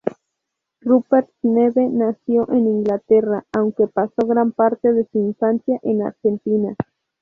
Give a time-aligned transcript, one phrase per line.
[0.79, 6.75] Rupert Neve nació en Inglaterra, aunque pasó gran parte de su infancia en Argentina.